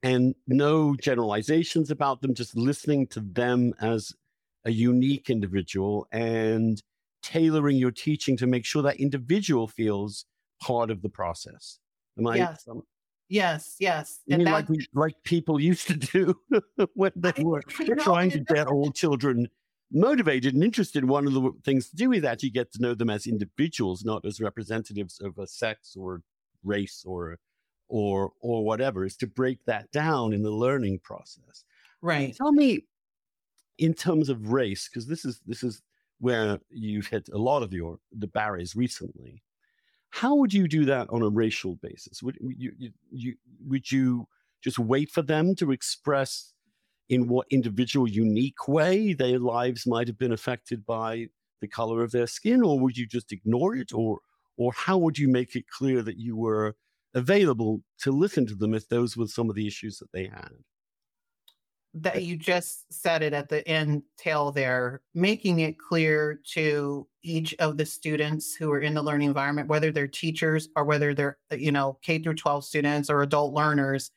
[0.03, 4.13] and no generalizations about them just listening to them as
[4.65, 6.83] a unique individual and
[7.23, 10.25] tailoring your teaching to make sure that individual feels
[10.61, 11.79] part of the process.
[12.19, 12.67] Am i yes.
[12.69, 12.83] um,
[13.29, 16.35] yes yes and like like people used to do
[16.93, 17.63] when they were
[17.99, 19.47] trying to get all children
[19.91, 21.05] motivated and interested?
[21.05, 24.25] One of the things to do is actually get to know them as individuals not
[24.25, 26.21] as representatives of a sex or
[26.63, 27.37] race or
[27.93, 31.63] or or whatever is to break that down in the learning process.
[32.01, 32.35] Right.
[32.35, 32.85] tell me
[33.77, 35.83] in terms of race because this is this is
[36.19, 39.43] where you've hit a lot of your the barriers recently.
[40.09, 42.23] How would you do that on a racial basis?
[42.23, 43.35] Would you, you, you
[43.67, 44.27] would you
[44.63, 46.51] just wait for them to express
[47.09, 51.27] in what individual unique way their lives might have been affected by
[51.61, 53.93] the color of their skin or would you just ignore it?
[53.93, 54.17] Or
[54.57, 56.75] or how would you make it clear that you were
[57.13, 60.49] available to listen to them if those were some of the issues that they had.
[61.95, 67.53] That you just said it at the end tail there, making it clear to each
[67.59, 71.37] of the students who are in the learning environment, whether they're teachers or whether they're,
[71.51, 74.09] you know, K through 12 students or adult learners,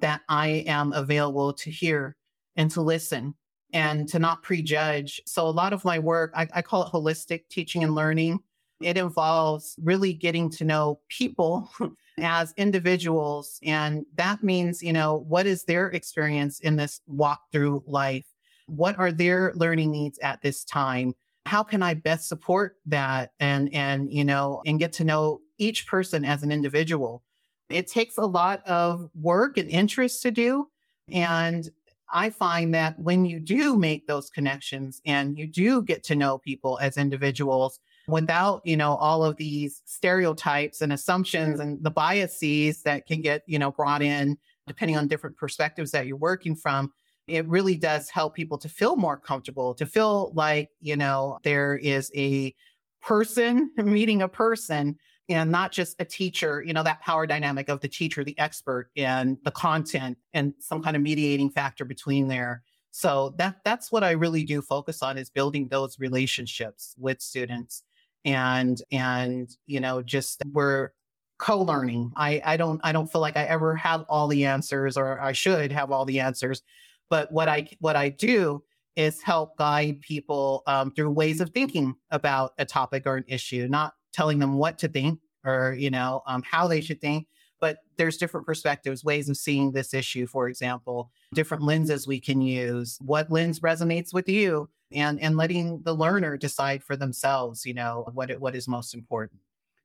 [0.00, 2.16] that I am available to hear
[2.54, 3.34] and to listen
[3.72, 5.20] and to not prejudge.
[5.26, 8.38] So a lot of my work, I, I call it holistic teaching and learning.
[8.80, 11.70] It involves really getting to know people
[12.18, 13.58] as individuals.
[13.62, 18.26] And that means, you know, what is their experience in this walk through life?
[18.66, 21.14] What are their learning needs at this time?
[21.44, 25.86] How can I best support that and, and, you know, and get to know each
[25.86, 27.22] person as an individual?
[27.70, 30.68] It takes a lot of work and interest to do.
[31.12, 31.68] And
[32.12, 36.38] I find that when you do make those connections and you do get to know
[36.38, 41.68] people as individuals, without, you know, all of these stereotypes and assumptions mm-hmm.
[41.68, 46.06] and the biases that can get, you know, brought in depending on different perspectives that
[46.06, 46.92] you're working from.
[47.28, 51.76] It really does help people to feel more comfortable, to feel like, you know, there
[51.76, 52.54] is a
[53.02, 54.96] person meeting a person
[55.28, 58.90] and not just a teacher, you know, that power dynamic of the teacher, the expert,
[58.96, 62.62] and the content and some kind of mediating factor between there.
[62.92, 67.82] So that that's what I really do focus on is building those relationships with students
[68.26, 70.90] and and you know just we're
[71.38, 72.12] co-learning.
[72.16, 75.32] I i don't i don't feel like i ever have all the answers or i
[75.32, 76.62] should have all the answers
[77.08, 78.62] but what i what i do
[78.96, 83.68] is help guide people um, through ways of thinking about a topic or an issue
[83.68, 87.26] not telling them what to think or you know um, how they should think
[87.60, 92.40] but there's different perspectives ways of seeing this issue for example different lenses we can
[92.40, 97.74] use what lens resonates with you and and letting the learner decide for themselves you
[97.74, 99.40] know what what is most important.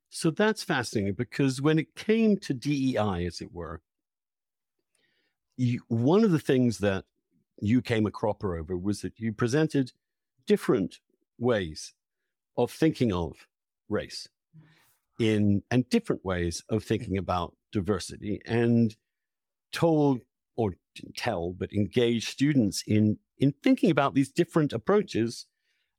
[0.10, 3.82] So that's fascinating because when it came to dei as it were
[5.58, 7.06] you, one of the things that
[7.62, 9.92] you came a cropper over was that you presented
[10.48, 11.00] different
[11.38, 11.94] ways
[12.58, 13.34] of thinking of
[13.90, 14.28] race
[15.20, 18.96] in and different ways of thinking about diversity and
[19.72, 20.22] told
[20.56, 20.76] or
[21.16, 25.48] tell but engage students in in thinking about these different approaches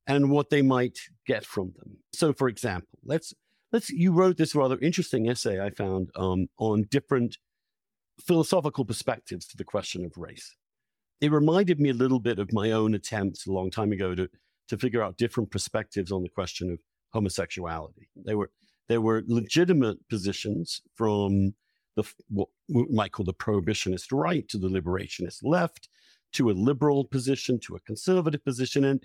[0.07, 1.99] and what they might get from them.
[2.13, 3.35] So, for example, let's
[3.73, 7.39] let's you wrote this rather interesting essay I found um, on different
[8.21, 10.55] philosophical perspectives to the question of race.
[11.21, 14.29] It reminded me a little bit of my own attempts a long time ago to
[14.69, 16.79] to figure out different perspectives on the question of
[17.13, 18.09] homosexuality.
[18.17, 18.51] They were
[18.89, 21.55] there were legitimate positions from
[21.97, 25.89] the what we might call the prohibitionist right to the liberationist left
[26.33, 28.85] to a liberal position, to a conservative position.
[28.85, 29.05] And,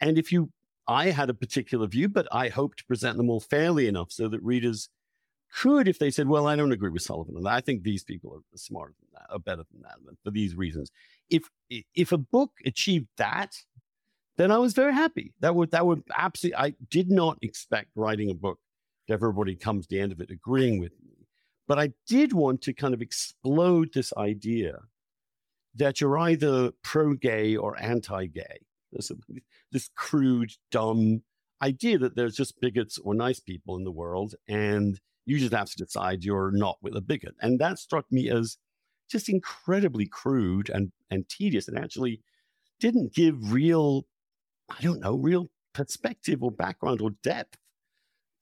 [0.00, 0.50] and if you,
[0.86, 4.28] I had a particular view, but I hope to present them all fairly enough so
[4.28, 4.90] that readers
[5.52, 8.34] could, if they said, well, I don't agree with Sullivan, and I think these people
[8.34, 10.90] are smarter than that, are better than that for these reasons.
[11.30, 11.48] If,
[11.94, 13.56] if a book achieved that,
[14.36, 15.32] then I was very happy.
[15.40, 18.58] That would, that would absolutely, I did not expect writing a book
[19.08, 21.15] that everybody comes to the end of it agreeing with me.
[21.66, 24.82] But I did want to kind of explode this idea
[25.74, 28.60] that you're either pro gay or anti gay.
[28.92, 31.22] This, crude, dumb
[31.60, 35.68] idea that there's just bigots or nice people in the world, and you just have
[35.70, 37.34] to decide you're not with a bigot.
[37.40, 38.58] And that struck me as
[39.10, 42.20] just incredibly crude and, and tedious and actually
[42.80, 44.06] didn't give real,
[44.70, 47.58] I don't know, real perspective or background or depth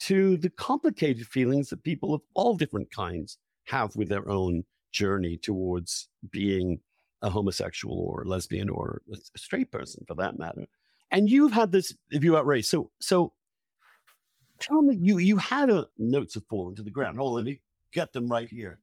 [0.05, 5.39] to the complicated feelings that people of all different kinds have with their own journey
[5.39, 6.79] towards being
[7.23, 10.67] a homosexual or lesbian or a straight person for that matter.
[11.11, 12.69] And you've had this view about race.
[12.69, 13.33] So, so
[14.61, 17.19] tell me, you you had a notes have fallen to the ground.
[17.19, 18.81] Oh, let me get them right here.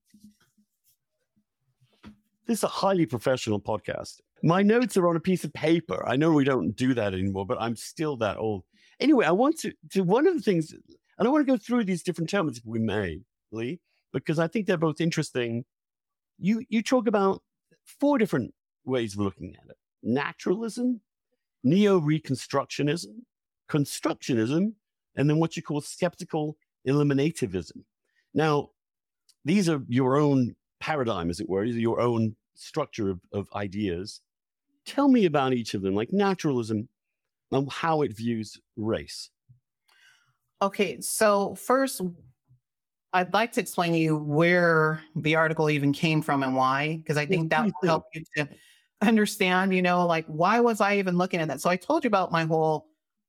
[2.48, 4.22] This is a highly professional podcast.
[4.44, 6.04] My notes are on a piece of paper.
[6.08, 8.64] I know we don't do that anymore, but I'm still that old.
[9.00, 10.74] Anyway, I want to, to one of the things,
[11.22, 13.80] and I want to go through these different terms if we may, Lee,
[14.12, 15.66] because I think they're both interesting.
[16.40, 17.44] You you talk about
[17.84, 18.56] four different
[18.86, 21.02] ways of looking at it: naturalism,
[21.64, 23.20] neo-reconstructionism,
[23.70, 24.74] constructionism,
[25.16, 26.58] and then what you call skeptical
[26.88, 27.84] eliminativism.
[28.34, 28.72] Now,
[29.46, 34.22] these are your own paradigm, as it were, your own structure of, of ideas.
[34.88, 36.90] Tell me about each of them, like naturalism
[37.52, 39.30] and how it views race.
[40.62, 42.02] Okay, so first,
[43.14, 47.18] I'd like to explain to you where the article even came from and why, because
[47.18, 48.48] I think that will help you to
[49.02, 51.62] understand, you know, like why was I even looking at that?
[51.62, 52.88] So I told you about my whole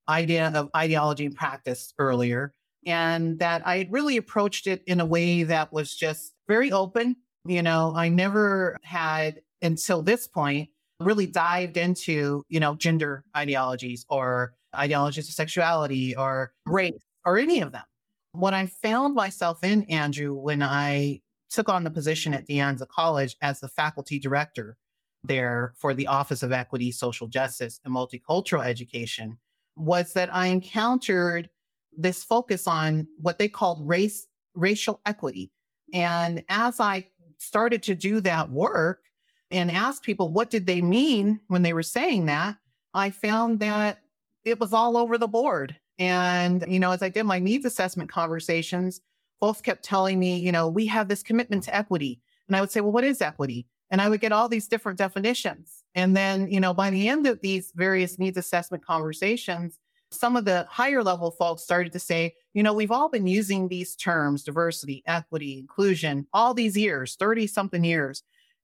[0.09, 2.53] idea of ideology and practice earlier,
[2.87, 7.17] and that I really approached it in a way that was just very open.
[7.47, 10.69] You know, I never had until this point
[11.01, 16.93] really dived into, you know, gender ideologies or ideologies of sexuality or race
[17.25, 17.85] or any of them.
[18.33, 22.89] What I found myself in, Andrew, when I took on the position at De Anza
[22.89, 24.77] College as the faculty director
[25.25, 29.39] there for the Office of Equity, Social Justice, and Multicultural Education
[29.77, 31.49] was that I encountered
[31.97, 35.53] this focus on what they called race, racial equity.
[35.93, 37.09] And as I
[37.39, 39.03] started to do that work
[39.51, 42.57] and asked people what did they mean when they were saying that,
[42.95, 43.99] I found that
[44.45, 45.77] it was all over the board.
[45.99, 49.01] And, you know, as I did my needs assessment conversations,
[49.41, 52.21] folks kept telling me, you know, we have this commitment to equity.
[52.49, 53.67] And I would say, well, what is equity?
[53.91, 55.85] And I would get all these different definitions.
[55.95, 59.79] And then, you know, by the end of these various needs assessment conversations,
[60.11, 63.69] some of the higher level folks started to say, you know, we've all been using
[63.69, 68.23] these terms, diversity, equity, inclusion, all these years, 30 something years,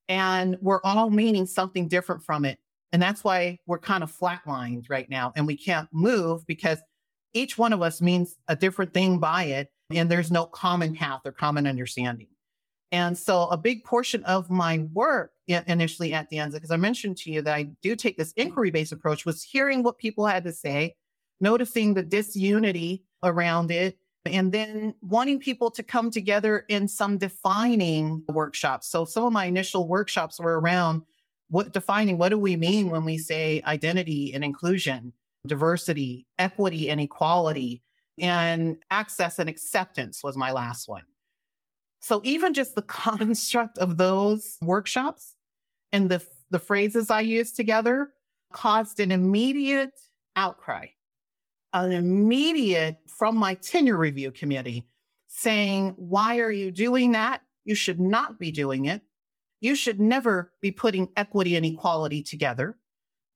[0.09, 2.59] and we're all meaning something different from it.
[2.93, 6.79] And that's why we're kind of flatlined right now and we can't move because
[7.33, 9.71] each one of us means a different thing by it.
[9.91, 12.29] And there's no common path or common understanding.
[12.93, 17.17] And so a big portion of my work initially at De Anza, because I mentioned
[17.19, 20.45] to you that I do take this inquiry based approach, was hearing what people had
[20.45, 20.95] to say,
[21.41, 28.25] noticing the disunity around it, and then wanting people to come together in some defining
[28.29, 28.89] workshops.
[28.89, 31.03] So some of my initial workshops were around
[31.49, 35.15] what defining what do we mean when we say identity and inclusion,
[35.49, 37.83] diversity, equity and equality,
[38.21, 41.05] and access and acceptance was my last one.
[42.01, 45.35] So even just the construct of those workshops
[45.93, 48.11] and the, the phrases I used together
[48.53, 49.99] caused an immediate
[50.37, 50.87] outcry,
[51.73, 54.87] an immediate from my tenure review committee
[55.27, 57.43] saying, why are you doing that?
[57.65, 59.03] You should not be doing it.
[59.61, 62.79] You should never be putting equity and equality together.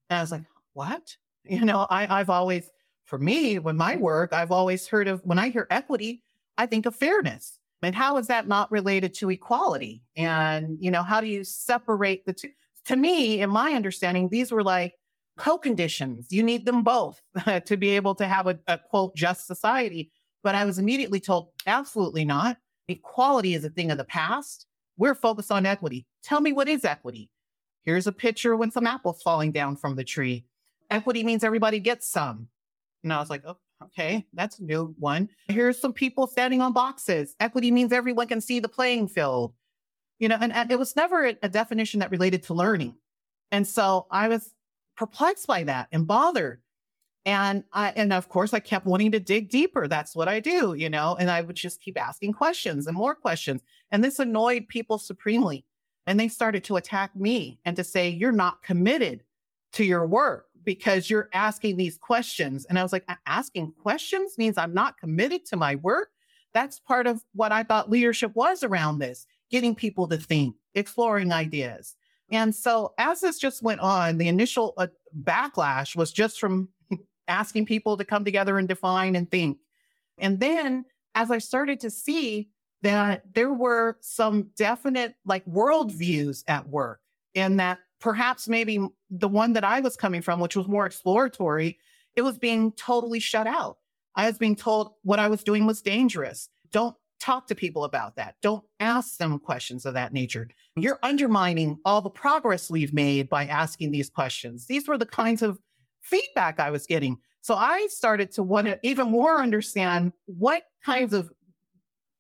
[0.09, 1.17] And I was like, what?
[1.45, 2.71] You know, I, I've always,
[3.05, 6.23] for me, when my work, I've always heard of when I hear equity,
[6.57, 7.59] I think of fairness.
[7.83, 10.03] And how is that not related to equality?
[10.17, 12.51] And, you know, how do you separate the two?
[12.87, 14.95] To me, in my understanding, these were like
[15.37, 16.29] co-conditions.
[16.31, 17.21] You need them both
[17.67, 20.13] to be able to have a, a quote just society.
[20.45, 22.57] But I was immediately told, absolutely not.
[22.89, 24.67] Equality is a thing of the past.
[24.97, 26.07] We're focused on equity.
[26.23, 27.31] Tell me what is equity?
[27.85, 30.45] Here's a picture when some apples falling down from the tree.
[30.93, 32.49] Equity means everybody gets some.
[33.03, 35.29] And I was like, oh, Okay, that's a new one.
[35.49, 37.35] Here's some people standing on boxes.
[37.41, 39.55] Equity means everyone can see the playing field.
[40.19, 42.95] You know, and, and it was never a, definition that related to learning.
[43.51, 44.55] And so I was
[44.97, 46.63] perplexed by that and bothered.
[47.25, 49.89] And I, and of course, I kept wanting to dig deeper.
[49.89, 53.15] That's what I do, you know, and I would just keep asking questions and more
[53.15, 53.63] questions.
[53.91, 55.65] And this annoyed people supremely.
[56.07, 59.23] And they started to attack me and to say, you're not committed
[59.75, 62.65] to your work because you're asking these questions.
[62.67, 66.11] And I was like, asking questions means I'm not committed to my work.
[66.55, 71.33] That's part of what I thought leadership was around this, getting people to think, exploring
[71.33, 71.97] ideas.
[72.31, 74.87] And so as this just went on, the initial uh,
[75.23, 76.69] backlash was just from
[77.29, 79.59] asking people to come together and define and think.
[80.19, 80.85] And then
[81.15, 82.49] as I started to see
[82.83, 87.01] that there were some definite like worldviews at work
[87.35, 91.79] and that perhaps maybe the one that I was coming from, which was more exploratory,
[92.17, 93.79] it was being totally shut out.
[94.17, 96.51] I was being told what I was doing was dangerous.
[96.73, 98.35] Don't talk to people about that.
[98.43, 100.49] Don't ask them questions of that nature.
[100.77, 104.67] You're undermining all the progress we've made by asking these questions.
[104.67, 105.59] These were the kinds of
[106.01, 107.19] feedback I was getting.
[107.41, 111.31] So I started to want to even more understand what kinds of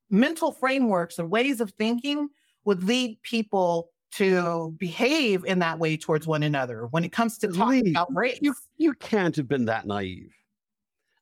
[0.08, 2.28] mental frameworks or ways of thinking
[2.64, 7.48] would lead people to behave in that way towards one another when it comes to
[7.48, 8.38] talking Lee, about race.
[8.42, 10.32] You, you can't have been that naive.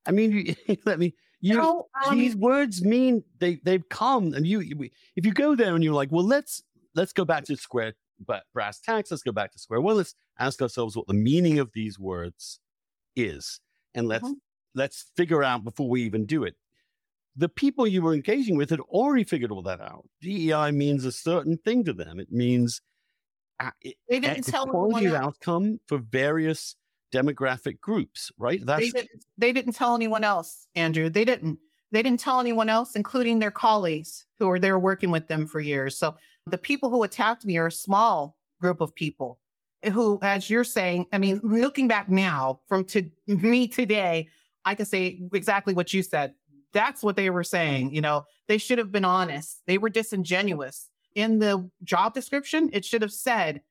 [0.06, 1.14] I mean, you, let me.
[1.42, 5.54] You know, um, these words mean they they've come, and you, you if you go
[5.54, 6.62] there and you're like, well, let's
[6.94, 7.94] let's go back to square
[8.26, 9.10] but brass tacks.
[9.10, 9.96] Let's go back to square one.
[9.96, 12.60] Let's ask ourselves what the meaning of these words
[13.16, 13.58] is,
[13.94, 14.34] and let's mm-hmm.
[14.74, 16.56] let's figure out before we even do it.
[17.40, 20.06] The people you were engaging with had already figured all that out.
[20.20, 22.20] DEI means a certain thing to them.
[22.20, 22.82] It means
[23.80, 26.76] they didn't tell quality of outcome for various
[27.12, 28.60] demographic groups, right?
[28.64, 31.08] That's they didn't, they didn't tell anyone else, Andrew.
[31.08, 31.58] They didn't.
[31.92, 35.60] They didn't tell anyone else, including their colleagues who were there working with them for
[35.60, 35.98] years.
[35.98, 36.14] So
[36.46, 39.40] the people who attacked me are a small group of people
[39.92, 44.28] who, as you're saying, I mean, looking back now from to me today,
[44.64, 46.34] I can say exactly what you said.
[46.72, 47.94] That's what they were saying.
[47.94, 49.62] You know, they should have been honest.
[49.66, 50.88] They were disingenuous.
[51.14, 53.62] In the job description, it should have said,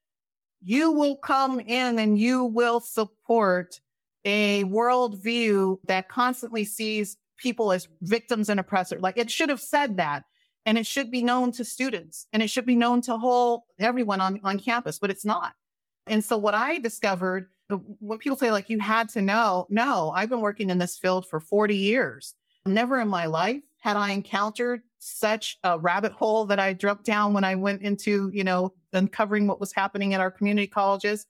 [0.62, 3.80] you will come in and you will support
[4.26, 9.02] a worldview that constantly sees people as victims and oppressors.
[9.02, 10.26] Like it should have said that.
[10.66, 14.20] And it should be known to students and it should be known to whole everyone
[14.20, 15.54] on, on campus, but it's not.
[16.06, 17.48] And so what I discovered
[18.00, 21.28] when people say like you had to know, no, I've been working in this field
[21.28, 22.34] for 40 years.
[22.66, 27.34] Never in my life had I encountered such a rabbit hole that I dropped down
[27.34, 31.26] when I went into, you know, uncovering what was happening at our community colleges.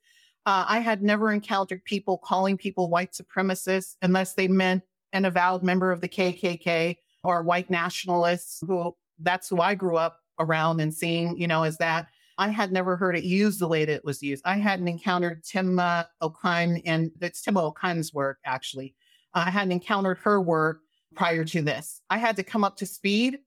[0.45, 5.63] Uh, I had never encountered people calling people white supremacists unless they meant an avowed
[5.63, 10.93] member of the KKK or white nationalists who that's who I grew up around and
[10.93, 12.07] seeing, you know, is that
[12.38, 14.43] I had never heard it used the way that it was used.
[14.45, 18.95] I hadn't encountered Tema Okun and it's Tim Okun's work, actually.
[19.34, 20.80] I hadn't encountered her work
[21.16, 22.01] prior to this.
[22.10, 23.39] I had to come up to speed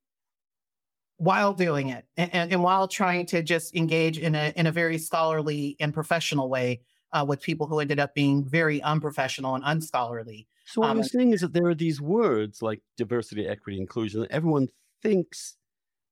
[1.18, 4.72] while doing it and, and, and, while trying to just engage in a in a
[4.72, 6.80] very scholarly and professional way
[7.12, 10.48] uh, with people who ended up being very unprofessional and unscholarly.
[10.66, 14.20] So what um, I'm saying is that there are these words like diversity, equity, inclusion
[14.22, 14.68] that everyone
[15.02, 15.56] thinks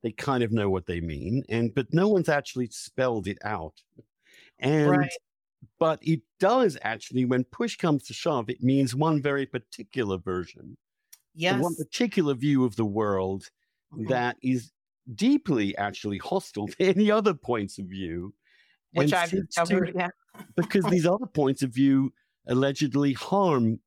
[0.02, 3.82] they kind of know what they mean, and but no one's actually spelled it out.
[4.58, 5.10] And right.
[5.78, 10.76] but it does actually, when push comes to shove, it means one very particular version.
[11.34, 11.62] Yes.
[11.62, 13.50] One particular view of the world
[13.92, 14.08] mm-hmm.
[14.08, 14.72] that is
[15.14, 18.34] deeply actually hostile to any other points of view.
[18.92, 20.08] Which I've discovered, yeah.
[20.56, 22.12] because these other points of view
[22.48, 23.78] allegedly harm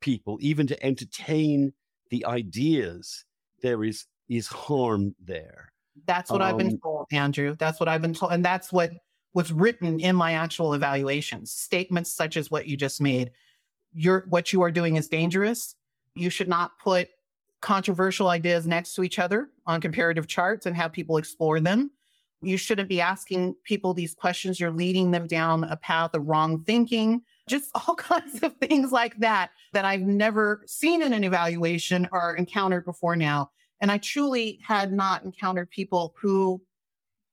[0.00, 1.72] people, even to entertain
[2.10, 3.24] the ideas.
[3.62, 5.72] There is is harm there.
[6.06, 7.56] That's what um, I've been um, told, Andrew.
[7.58, 8.92] That's what I've been told, and that's what
[9.34, 11.50] was written in my actual evaluations.
[11.50, 13.32] Statements such as what you just made.
[13.92, 15.74] Your what you are doing is dangerous.
[16.18, 17.08] You should not put
[17.60, 21.90] controversial ideas next to each other on comparative charts and have people explore them.
[22.40, 24.60] You shouldn't be asking people these questions.
[24.60, 29.18] You're leading them down a path of wrong thinking, just all kinds of things like
[29.18, 33.50] that that I've never seen in an evaluation or encountered before now.
[33.80, 36.62] And I truly had not encountered people who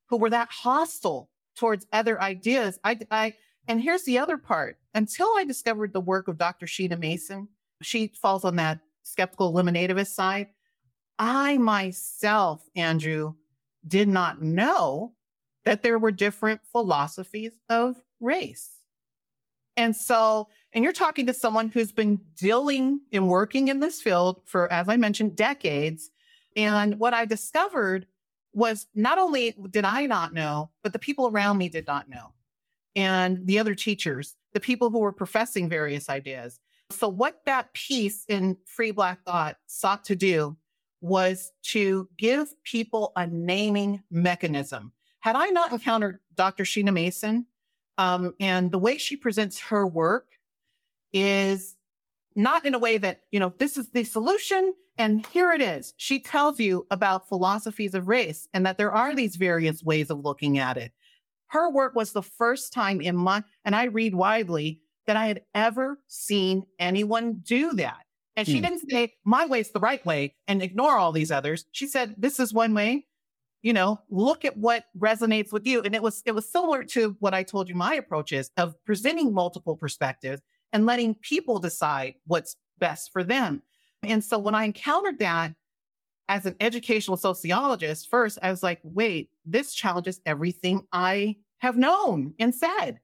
[0.07, 2.79] who were that hostile towards other ideas.
[2.83, 3.33] I, I
[3.67, 4.77] and here's the other part.
[4.93, 6.67] Until I discovered the work of Dr.
[6.67, 7.47] Sheena Mason,
[7.85, 10.47] she falls on that skeptical eliminativist side.
[11.17, 13.35] I myself, Andrew,
[13.87, 15.13] did not know
[15.63, 18.71] that there were different philosophies of race.
[19.77, 24.41] And so, and you're talking to someone who's been dealing and working in this field
[24.45, 26.11] for, as I mentioned, decades.
[26.55, 28.07] And what I discovered
[28.53, 32.33] was not only did I not know, but the people around me did not know.
[32.95, 36.59] And the other teachers, the people who were professing various ideas.
[36.91, 40.55] So, what that piece in Free Black Thought sought to do
[41.01, 44.91] was to give people a naming mechanism.
[45.19, 46.63] Had I not encountered Dr.
[46.63, 47.47] Sheena Mason,
[47.97, 50.27] um, and the way she presents her work
[51.13, 51.75] is
[52.35, 55.93] not in a way that, you know, this is the solution and here it is.
[55.97, 60.19] She tells you about philosophies of race and that there are these various ways of
[60.19, 60.91] looking at it.
[61.47, 65.41] Her work was the first time in my, and I read widely, that I had
[65.53, 68.05] ever seen anyone do that.
[68.35, 68.63] And she hmm.
[68.63, 71.65] didn't say, my way's the right way and ignore all these others.
[71.71, 73.05] She said, this is one way.
[73.61, 75.81] You know, look at what resonates with you.
[75.81, 78.75] And it was, it was similar to what I told you my approach is of
[78.85, 80.41] presenting multiple perspectives
[80.71, 83.63] and letting people decide what's best for them.
[84.03, 85.53] And so when I encountered that
[86.27, 92.33] as an educational sociologist, first, I was like, wait, this challenges everything I have known
[92.39, 92.99] and said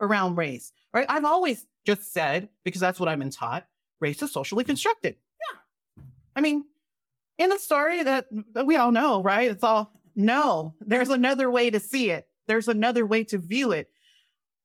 [0.00, 1.06] around race, right?
[1.08, 3.66] I've always just said, because that's what I've been taught,
[4.00, 5.16] race is socially constructed.
[5.50, 6.02] Yeah.
[6.34, 6.64] I mean,
[7.38, 9.50] in the story that, that we all know, right?
[9.50, 12.26] It's all, no, there's another way to see it.
[12.46, 13.90] There's another way to view it.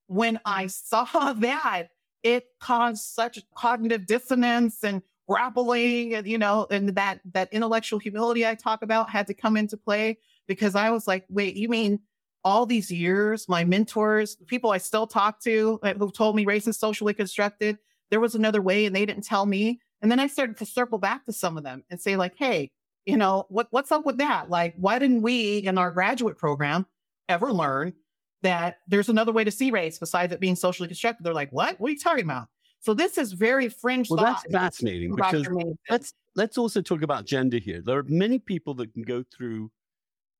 [0.08, 1.90] When I saw that,
[2.24, 8.46] it caused such cognitive dissonance and grappling and you know and that that intellectual humility
[8.46, 12.00] i talk about had to come into play because i was like wait you mean
[12.44, 16.68] all these years my mentors people i still talk to eh, who told me race
[16.68, 17.78] is socially constructed
[18.10, 20.98] there was another way and they didn't tell me and then i started to circle
[20.98, 22.70] back to some of them and say like hey
[23.06, 26.86] you know what what's up with that like why didn't we in our graduate program
[27.30, 27.94] ever learn
[28.42, 31.24] that there's another way to see race besides it being socially constructed.
[31.24, 31.80] They're like, what?
[31.80, 32.48] What are you talking about?
[32.80, 34.10] So this is very fringe.
[34.10, 35.48] Well, that's fascinating because
[35.89, 37.82] let's let's also talk about gender here.
[37.86, 39.72] There are many people that can go through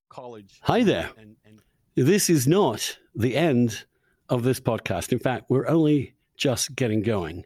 [0.10, 0.60] college.
[0.64, 1.12] Hi there.
[1.18, 1.62] And, and
[1.96, 3.86] this is not the end
[4.30, 5.12] of this podcast.
[5.12, 7.46] In fact, we're only just getting going.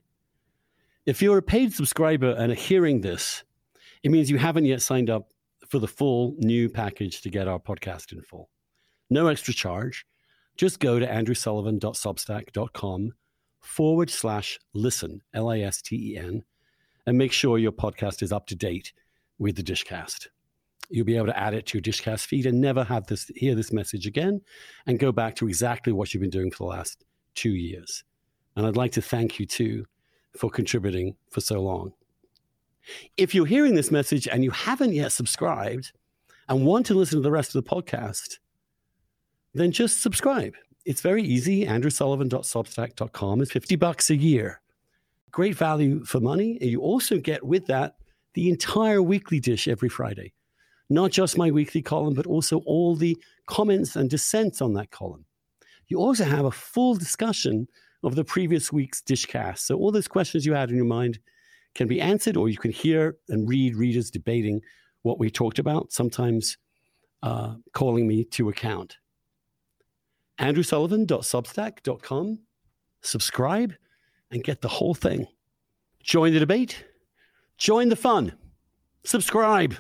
[1.06, 3.44] If you're a paid subscriber and are hearing this,
[4.04, 5.32] it means you haven't yet signed up
[5.68, 8.50] for the full new package to get our podcast in full.
[9.10, 10.06] No extra charge
[10.58, 13.14] just go to andrewsullivan.substack.com
[13.60, 16.44] forward slash listen, L I S T E N,
[17.06, 18.94] and make sure your podcast is up to date
[19.38, 20.28] with the Dishcast.
[20.90, 23.56] You'll be able to add it to your Dishcast feed and never have this hear
[23.56, 24.42] this message again
[24.86, 27.04] and go back to exactly what you've been doing for the last
[27.36, 28.04] two years.
[28.56, 29.86] And I'd like to thank you too
[30.38, 31.94] for contributing for so long.
[33.18, 35.92] If you're hearing this message and you haven't yet subscribed
[36.48, 38.38] and want to listen to the rest of the podcast,
[39.54, 40.54] then just subscribe.
[40.86, 41.66] It's very easy.
[41.66, 44.62] AndrewSullivan.substack.com is 50 bucks a year.
[45.32, 46.58] Great value for money.
[46.62, 47.96] And you also get with that
[48.36, 50.34] the entire weekly dish every Friday.
[50.90, 53.18] Not just my weekly column, but also all the
[53.48, 55.26] comments and dissents on that column.
[55.88, 57.68] You also have a full discussion
[58.04, 59.60] of the previous week's dishcast.
[59.60, 61.18] So all those questions you had in your mind
[61.74, 64.62] can be answered, or you can hear and read readers debating
[65.02, 66.58] what we talked about, sometimes
[67.24, 68.98] uh, calling me to account
[70.40, 72.40] andrewsullivan.substack.com.
[73.02, 73.74] Subscribe
[74.32, 75.28] and get the whole thing.
[76.04, 76.86] Join the debate,
[77.58, 78.34] join the fun,
[79.04, 79.76] subscribe.